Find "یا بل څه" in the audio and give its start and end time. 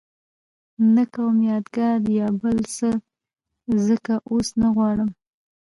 2.19-2.89